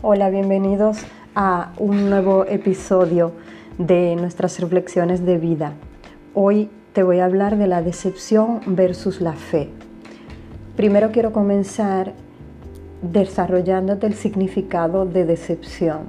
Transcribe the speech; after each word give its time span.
Hola, 0.00 0.30
bienvenidos 0.30 0.98
a 1.34 1.72
un 1.76 2.08
nuevo 2.08 2.44
episodio 2.44 3.32
de 3.78 4.14
nuestras 4.14 4.60
reflexiones 4.60 5.26
de 5.26 5.38
vida. 5.38 5.72
Hoy 6.34 6.70
te 6.92 7.02
voy 7.02 7.18
a 7.18 7.24
hablar 7.24 7.58
de 7.58 7.66
la 7.66 7.82
decepción 7.82 8.60
versus 8.64 9.20
la 9.20 9.32
fe. 9.32 9.68
Primero 10.76 11.10
quiero 11.10 11.32
comenzar 11.32 12.12
desarrollándote 13.02 14.06
el 14.06 14.14
significado 14.14 15.04
de 15.04 15.24
decepción. 15.24 16.02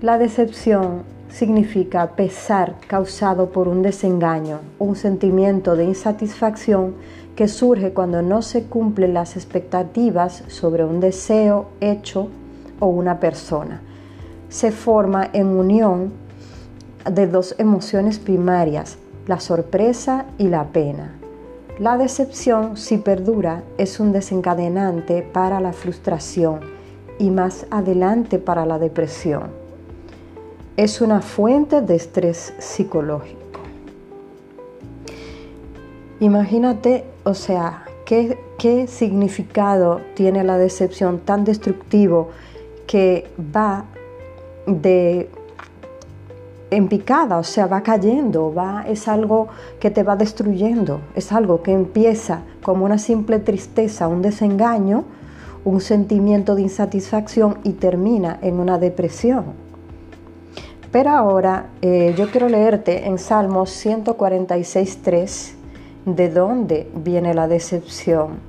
La 0.00 0.16
decepción 0.16 1.02
significa 1.28 2.16
pesar 2.16 2.76
causado 2.86 3.50
por 3.50 3.68
un 3.68 3.82
desengaño, 3.82 4.60
un 4.78 4.96
sentimiento 4.96 5.76
de 5.76 5.84
insatisfacción 5.84 6.94
que 7.36 7.46
surge 7.46 7.92
cuando 7.92 8.22
no 8.22 8.40
se 8.40 8.64
cumplen 8.64 9.12
las 9.12 9.36
expectativas 9.36 10.44
sobre 10.48 10.82
un 10.82 11.00
deseo, 11.00 11.68
hecho 11.82 12.30
o 12.80 12.86
una 12.86 13.20
persona. 13.20 13.80
Se 14.48 14.72
forma 14.72 15.30
en 15.32 15.46
unión 15.46 16.12
de 17.08 17.26
dos 17.26 17.54
emociones 17.58 18.18
primarias, 18.18 18.98
la 19.26 19.38
sorpresa 19.38 20.26
y 20.38 20.48
la 20.48 20.64
pena. 20.64 21.14
La 21.78 21.96
decepción, 21.96 22.76
si 22.76 22.98
perdura, 22.98 23.62
es 23.78 24.00
un 24.00 24.12
desencadenante 24.12 25.22
para 25.22 25.60
la 25.60 25.72
frustración 25.72 26.60
y 27.18 27.30
más 27.30 27.66
adelante 27.70 28.38
para 28.38 28.66
la 28.66 28.78
depresión. 28.78 29.44
Es 30.76 31.00
una 31.00 31.22
fuente 31.22 31.80
de 31.80 31.94
estrés 31.94 32.52
psicológico. 32.58 33.38
Imagínate, 36.20 37.04
o 37.24 37.32
sea, 37.32 37.84
qué, 38.04 38.38
qué 38.58 38.86
significado 38.86 40.00
tiene 40.14 40.44
la 40.44 40.58
decepción 40.58 41.20
tan 41.20 41.44
destructivo 41.44 42.28
que 42.90 43.30
va 43.54 43.84
de 44.66 45.30
en 46.72 46.88
picada, 46.88 47.38
o 47.38 47.44
sea, 47.44 47.68
va 47.68 47.84
cayendo, 47.84 48.52
va, 48.52 48.84
es 48.88 49.06
algo 49.06 49.46
que 49.78 49.92
te 49.92 50.02
va 50.02 50.16
destruyendo, 50.16 51.00
es 51.14 51.30
algo 51.30 51.62
que 51.62 51.72
empieza 51.72 52.42
como 52.64 52.84
una 52.84 52.98
simple 52.98 53.38
tristeza, 53.38 54.08
un 54.08 54.22
desengaño, 54.22 55.04
un 55.64 55.80
sentimiento 55.80 56.56
de 56.56 56.62
insatisfacción 56.62 57.58
y 57.62 57.74
termina 57.74 58.40
en 58.42 58.58
una 58.58 58.76
depresión. 58.78 59.44
Pero 60.90 61.10
ahora 61.10 61.66
eh, 61.82 62.12
yo 62.18 62.28
quiero 62.32 62.48
leerte 62.48 63.06
en 63.06 63.18
Salmos 63.18 63.70
146.3 63.86 65.52
de 66.06 66.28
dónde 66.28 66.90
viene 66.96 67.34
la 67.34 67.46
decepción. 67.46 68.40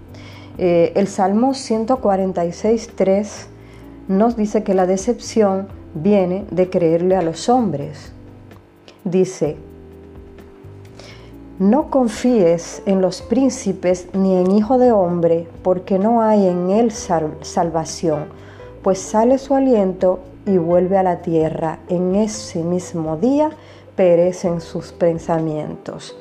Eh, 0.57 0.93
el 0.95 1.07
Salmo 1.07 1.51
146.3 1.51 3.51
nos 4.07 4.35
dice 4.35 4.63
que 4.63 4.73
la 4.73 4.85
decepción 4.85 5.67
viene 5.93 6.45
de 6.51 6.69
creerle 6.69 7.15
a 7.15 7.21
los 7.21 7.49
hombres. 7.49 8.11
Dice, 9.03 9.57
no 11.59 11.89
confíes 11.89 12.81
en 12.85 13.01
los 13.01 13.21
príncipes 13.21 14.07
ni 14.13 14.35
en 14.35 14.51
hijo 14.51 14.77
de 14.77 14.91
hombre, 14.91 15.47
porque 15.63 15.99
no 15.99 16.21
hay 16.21 16.47
en 16.47 16.71
él 16.71 16.91
salvación, 16.91 18.25
pues 18.81 18.99
sale 18.99 19.37
su 19.37 19.53
aliento 19.53 20.19
y 20.45 20.57
vuelve 20.57 20.97
a 20.97 21.03
la 21.03 21.21
tierra. 21.21 21.79
En 21.87 22.15
ese 22.15 22.63
mismo 22.63 23.17
día 23.17 23.51
perecen 23.95 24.59
sus 24.61 24.91
pensamientos. 24.91 26.15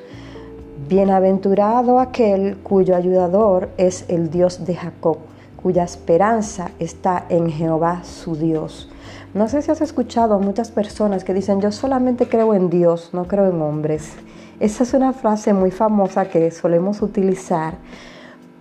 Bienaventurado 0.88 2.00
aquel 2.00 2.58
cuyo 2.58 2.96
ayudador 2.96 3.70
es 3.76 4.04
el 4.08 4.30
Dios 4.30 4.66
de 4.66 4.74
Jacob 4.74 5.18
cuya 5.62 5.84
esperanza 5.84 6.70
está 6.78 7.26
en 7.28 7.50
Jehová 7.50 8.02
su 8.04 8.36
Dios. 8.36 8.88
No 9.34 9.48
sé 9.48 9.62
si 9.62 9.70
has 9.70 9.80
escuchado 9.80 10.34
a 10.34 10.38
muchas 10.38 10.70
personas 10.70 11.22
que 11.22 11.34
dicen 11.34 11.60
yo 11.60 11.70
solamente 11.70 12.28
creo 12.28 12.54
en 12.54 12.70
Dios, 12.70 13.10
no 13.12 13.26
creo 13.26 13.48
en 13.48 13.60
hombres. 13.62 14.14
Esa 14.58 14.82
es 14.82 14.92
una 14.92 15.12
frase 15.12 15.52
muy 15.52 15.70
famosa 15.70 16.28
que 16.28 16.50
solemos 16.50 17.00
utilizar, 17.00 17.74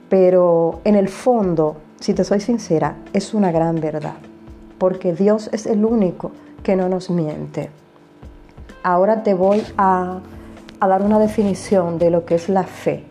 pero 0.09 0.81
en 0.83 0.95
el 0.95 1.09
fondo, 1.09 1.77
si 1.99 2.13
te 2.13 2.23
soy 2.23 2.39
sincera, 2.39 2.95
es 3.13 3.33
una 3.33 3.51
gran 3.51 3.81
verdad, 3.81 4.15
porque 4.77 5.13
Dios 5.13 5.49
es 5.51 5.65
el 5.65 5.83
único 5.83 6.31
que 6.63 6.75
no 6.75 6.88
nos 6.88 7.09
miente. 7.09 7.69
Ahora 8.83 9.23
te 9.23 9.33
voy 9.33 9.63
a, 9.77 10.19
dar 10.79 11.01
una 11.01 11.19
definición 11.19 11.99
de 11.99 12.11
lo 12.11 12.25
que 12.25 12.35
es 12.35 12.47
la 12.47 12.63
fe. 12.63 13.03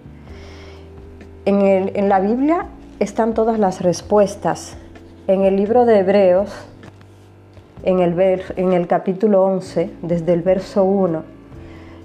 En, 1.44 1.90
en 1.94 2.08
la 2.08 2.20
Biblia 2.20 2.66
están 3.00 3.34
todas 3.34 3.58
las 3.58 3.80
respuestas. 3.80 4.76
En 5.26 5.42
el 5.42 5.56
libro 5.56 5.84
de 5.84 6.00
Hebreos, 6.00 6.50
en 7.84 8.00
el, 8.00 8.18
en 8.56 8.72
el 8.72 8.86
capítulo 8.86 9.44
11, 9.44 9.90
desde 10.02 10.32
el 10.32 10.42
verso 10.42 10.84
1, 10.84 11.22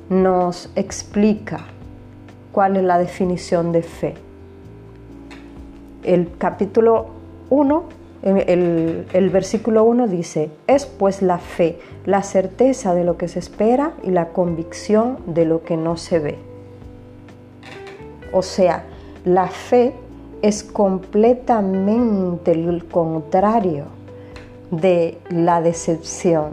nos 0.09 0.69
explica 0.75 1.65
cuál 2.51 2.77
es 2.77 2.83
la 2.83 2.99
definición 2.99 3.71
de 3.71 3.81
fe. 3.81 4.13
El 6.03 6.29
capítulo 6.37 7.07
1, 7.49 7.83
el, 8.23 9.07
el 9.13 9.29
versículo 9.29 9.85
1 9.85 10.07
dice, 10.07 10.51
es 10.67 10.85
pues 10.85 11.21
la 11.21 11.39
fe, 11.39 11.79
la 12.05 12.21
certeza 12.21 12.93
de 12.93 13.03
lo 13.03 13.17
que 13.17 13.27
se 13.27 13.39
espera 13.39 13.93
y 14.03 14.11
la 14.11 14.27
convicción 14.29 15.17
de 15.25 15.45
lo 15.45 15.63
que 15.63 15.75
no 15.75 15.97
se 15.97 16.19
ve. 16.19 16.37
O 18.31 18.41
sea, 18.41 18.83
la 19.25 19.47
fe 19.47 19.93
es 20.43 20.61
completamente 20.61 22.51
el 22.51 22.85
contrario 22.85 23.85
de 24.69 25.17
la 25.29 25.61
decepción. 25.61 26.49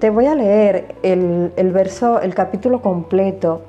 Te 0.00 0.08
voy 0.08 0.24
a 0.24 0.34
leer 0.34 0.94
el, 1.02 1.52
verso, 1.72 2.20
el 2.20 2.34
capítulo 2.34 2.80
completo 2.80 3.60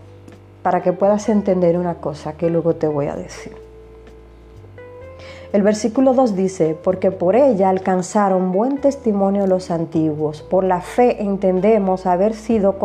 para 0.63 0.81
que 0.81 0.93
puedas 0.93 1.27
entender 1.27 1.77
una 1.77 1.95
cosa 1.95 2.33
que 2.37 2.49
luego 2.49 2.73
te 2.75 2.87
voy 2.87 3.07
a 3.07 3.17
decir. 3.17 3.53
El 5.51 5.61
versículo 5.61 6.13
2 6.13 6.35
dice, 6.37 6.77
porque 6.81 7.11
por 7.11 7.35
ella 7.35 7.67
alcanzaron 7.67 8.53
buen 8.53 8.79
testimonio 8.79 9.45
los 9.45 9.71
antiguos, 9.71 10.41
por 10.41 10.63
la 10.63 10.79
fe 10.79 11.21
entendemos 11.21 12.05
haber 12.05 12.33
sido 12.33 12.77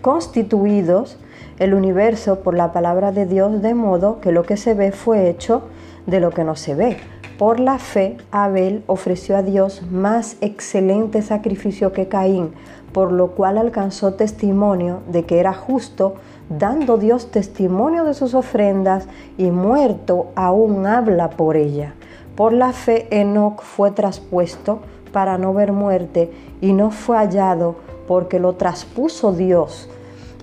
constituidos 0.00 1.18
el 1.58 1.74
universo 1.74 2.40
por 2.40 2.54
la 2.54 2.72
palabra 2.72 3.12
de 3.12 3.26
Dios, 3.26 3.62
de 3.62 3.74
modo 3.74 4.20
que 4.20 4.32
lo 4.32 4.42
que 4.42 4.56
se 4.56 4.74
ve 4.74 4.92
fue 4.92 5.28
hecho 5.28 5.62
de 6.06 6.20
lo 6.20 6.30
que 6.30 6.44
no 6.44 6.56
se 6.56 6.74
ve. 6.74 6.96
Por 7.38 7.58
la 7.58 7.78
fe, 7.78 8.16
Abel 8.30 8.84
ofreció 8.86 9.36
a 9.36 9.42
Dios 9.42 9.82
más 9.90 10.36
excelente 10.40 11.22
sacrificio 11.22 11.92
que 11.92 12.08
Caín, 12.08 12.52
por 12.92 13.10
lo 13.10 13.32
cual 13.32 13.58
alcanzó 13.58 14.14
testimonio 14.14 15.00
de 15.08 15.24
que 15.24 15.40
era 15.40 15.52
justo, 15.52 16.14
dando 16.48 16.96
Dios 16.96 17.30
testimonio 17.30 18.04
de 18.04 18.14
sus 18.14 18.34
ofrendas 18.34 19.08
y 19.36 19.50
muerto 19.50 20.28
aún 20.36 20.86
habla 20.86 21.30
por 21.30 21.56
ella. 21.56 21.94
Por 22.36 22.52
la 22.52 22.72
fe, 22.72 23.08
Enoc 23.10 23.62
fue 23.62 23.90
traspuesto 23.90 24.80
para 25.12 25.38
no 25.38 25.54
ver 25.54 25.72
muerte 25.72 26.30
y 26.60 26.72
no 26.72 26.90
fue 26.90 27.16
hallado 27.16 27.76
porque 28.06 28.38
lo 28.38 28.54
traspuso 28.54 29.32
Dios 29.32 29.88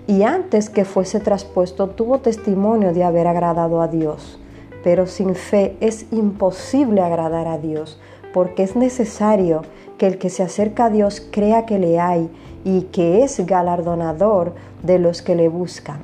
y 0.07 0.23
antes 0.23 0.69
que 0.69 0.85
fuese 0.85 1.19
traspuesto 1.19 1.87
tuvo 1.89 2.19
testimonio 2.19 2.93
de 2.93 3.03
haber 3.03 3.27
agradado 3.27 3.81
a 3.81 3.87
Dios. 3.87 4.39
Pero 4.83 5.05
sin 5.05 5.35
fe 5.35 5.77
es 5.79 6.11
imposible 6.11 7.01
agradar 7.01 7.47
a 7.47 7.57
Dios, 7.57 7.99
porque 8.33 8.63
es 8.63 8.75
necesario 8.75 9.61
que 9.97 10.07
el 10.07 10.17
que 10.17 10.29
se 10.29 10.43
acerca 10.43 10.85
a 10.85 10.89
Dios 10.89 11.21
crea 11.31 11.65
que 11.65 11.77
le 11.77 11.99
hay 11.99 12.29
y 12.63 12.83
que 12.83 13.23
es 13.23 13.45
galardonador 13.45 14.53
de 14.81 14.97
los 14.97 15.21
que 15.21 15.35
le 15.35 15.49
buscan. 15.49 15.99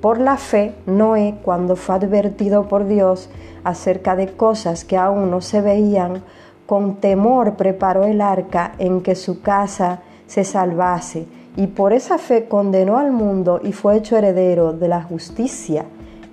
Por 0.00 0.18
la 0.18 0.36
fe, 0.36 0.74
Noé, 0.86 1.36
cuando 1.42 1.76
fue 1.76 1.94
advertido 1.94 2.68
por 2.68 2.86
Dios 2.86 3.28
acerca 3.64 4.16
de 4.16 4.28
cosas 4.32 4.84
que 4.84 4.96
aún 4.96 5.30
no 5.30 5.40
se 5.40 5.60
veían, 5.60 6.22
con 6.66 6.96
temor 6.96 7.56
preparó 7.56 8.04
el 8.04 8.20
arca 8.20 8.72
en 8.78 9.00
que 9.02 9.14
su 9.14 9.42
casa 9.42 10.00
se 10.26 10.44
salvase 10.44 11.26
y 11.56 11.66
por 11.66 11.92
esa 11.92 12.18
fe 12.18 12.46
condenó 12.46 12.98
al 12.98 13.10
mundo 13.10 13.60
y 13.62 13.72
fue 13.72 13.96
hecho 13.96 14.16
heredero 14.16 14.72
de 14.72 14.88
la 14.88 15.02
justicia 15.02 15.84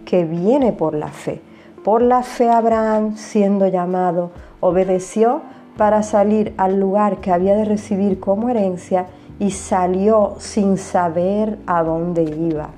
que 0.05 0.25
viene 0.25 0.73
por 0.73 0.93
la 0.93 1.07
fe. 1.09 1.41
Por 1.83 2.01
la 2.01 2.21
fe 2.23 2.49
Abraham, 2.49 3.15
siendo 3.15 3.67
llamado, 3.67 4.31
obedeció 4.59 5.41
para 5.75 6.03
salir 6.03 6.53
al 6.57 6.79
lugar 6.79 7.17
que 7.17 7.31
había 7.31 7.55
de 7.55 7.65
recibir 7.65 8.19
como 8.19 8.49
herencia 8.49 9.07
y 9.39 9.51
salió 9.51 10.35
sin 10.39 10.77
saber 10.77 11.57
a 11.65 11.83
dónde 11.83 12.23
iba. 12.23 12.69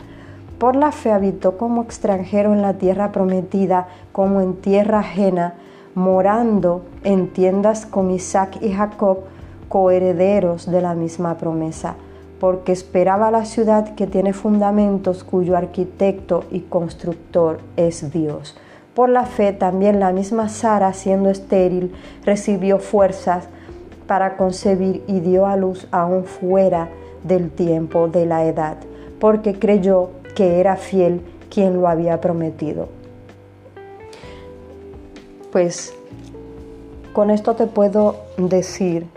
Por 0.58 0.76
la 0.76 0.92
fe 0.92 1.12
habitó 1.12 1.58
como 1.58 1.82
extranjero 1.82 2.54
en 2.54 2.62
la 2.62 2.74
tierra 2.74 3.12
prometida, 3.12 3.88
como 4.12 4.42
en 4.42 4.56
tierra 4.56 5.00
ajena, 5.00 5.56
morando 5.96 6.84
en 7.04 7.32
tiendas 7.32 7.86
con 7.86 8.12
Isaac 8.12 8.58
y 8.62 8.74
Jacob, 8.74 9.20
coherederos 9.70 10.70
de 10.70 10.82
la 10.82 10.96
misma 10.96 11.38
promesa 11.38 11.96
porque 12.40 12.72
esperaba 12.72 13.32
la 13.32 13.46
ciudad 13.46 13.96
que 13.96 14.08
tiene 14.08 14.34
fundamentos 14.34 15.24
cuyo 15.24 15.58
arquitecto 15.58 16.46
y 16.52 16.62
constructor 16.62 17.60
es 17.76 18.12
Dios. 18.12 18.58
Por 18.94 19.10
la 19.10 19.26
fe 19.26 19.54
también 19.54 20.00
la 20.00 20.12
misma 20.12 20.50
Sara, 20.50 20.94
siendo 20.94 21.30
estéril, 21.30 21.94
recibió 22.26 22.80
fuerzas 22.80 23.48
para 24.08 24.38
concebir 24.38 25.04
y 25.08 25.20
dio 25.20 25.46
a 25.46 25.56
luz 25.56 25.88
aún 25.92 26.24
fuera 26.24 26.90
del 27.24 27.52
tiempo 27.52 28.08
de 28.08 28.26
la 28.26 28.46
edad, 28.46 28.78
porque 29.20 29.60
creyó 29.60 30.10
que 30.36 30.60
era 30.60 30.78
fiel 30.78 31.22
quien 31.50 31.82
lo 31.82 31.88
había 31.88 32.22
prometido. 32.22 32.88
Pues 35.52 35.94
con 37.14 37.32
esto 37.32 37.56
te 37.56 37.68
puedo 37.68 38.16
decir 38.38 39.08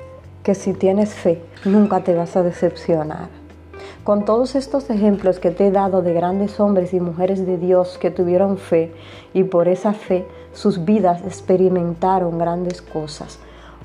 que 0.43 0.55
si 0.55 0.73
tienes 0.73 1.15
fe, 1.15 1.43
nunca 1.65 2.03
te 2.03 2.15
vas 2.15 2.37
a 2.37 2.43
decepcionar. 2.43 3.29
Con 4.05 4.25
todos 4.25 4.56
estos 4.56 4.91
ejemplos 4.91 5.39
que 5.39 5.53
te 5.53 5.69
he 5.69 5.71
dado 5.71 6.03
de 6.03 6.12
grandes 6.12 6.59
hombres 6.59 6.93
y 6.93 6.99
mujeres 6.99 7.47
de 7.47 7.56
Dios 7.56 7.99
que 7.99 8.11
tuvieron 8.11 8.59
fe 8.59 8.93
y 9.33 9.44
por 9.44 9.69
esa 9.69 9.93
fe 9.93 10.27
sus 10.53 10.85
vidas 10.85 11.23
experimentaron 11.23 12.37
grandes 12.39 12.83
cosas. 12.83 13.39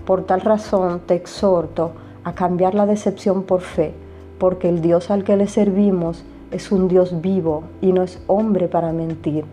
Por 0.05 0.23
tal 0.23 0.41
razón 0.41 1.01
te 1.05 1.13
exhorto 1.13 1.91
a 2.23 2.33
cambiar 2.33 2.73
la 2.73 2.87
decepción 2.87 3.43
por 3.43 3.61
fe, 3.61 3.93
porque 4.39 4.69
el 4.69 4.81
Dios 4.81 5.11
al 5.11 5.23
que 5.23 5.37
le 5.37 5.47
servimos 5.47 6.23
es 6.51 6.71
un 6.71 6.87
Dios 6.87 7.21
vivo 7.21 7.63
y 7.81 7.93
no 7.93 8.01
es 8.01 8.19
hombre 8.27 8.67
para 8.67 8.91
mentir. 8.91 9.45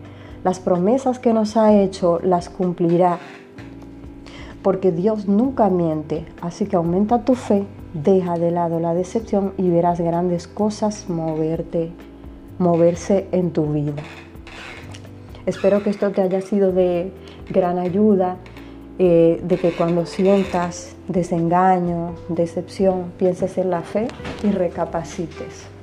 Las 0.43 0.59
promesas 0.59 1.19
que 1.19 1.33
nos 1.33 1.57
ha 1.57 1.73
hecho 1.73 2.19
las 2.23 2.49
cumplirá, 2.49 3.19
porque 4.65 4.91
Dios 4.91 5.27
nunca 5.27 5.69
miente. 5.69 6.25
Así 6.41 6.65
que 6.65 6.75
aumenta 6.75 7.23
tu 7.23 7.35
fe, 7.35 7.67
deja 7.93 8.39
de 8.39 8.49
lado 8.49 8.79
la 8.79 8.95
decepción 8.95 9.53
y 9.59 9.69
verás 9.69 10.01
grandes 10.01 10.47
cosas 10.47 11.07
moverte, 11.07 11.91
moverse 12.57 13.27
en 13.31 13.51
tu 13.51 13.71
vida. 13.71 13.93
Espero 15.45 15.83
que 15.83 15.91
esto 15.91 16.09
te 16.09 16.23
haya 16.23 16.41
sido 16.41 16.71
de 16.71 17.11
gran 17.47 17.77
ayuda, 17.77 18.37
eh, 18.97 19.39
de 19.43 19.57
que 19.57 19.69
cuando 19.69 20.07
sientas 20.07 20.95
desengaño, 21.07 22.15
decepción, 22.29 23.11
pienses 23.19 23.59
en 23.59 23.69
la 23.69 23.83
fe 23.83 24.07
y 24.43 24.49
recapacites. 24.49 25.74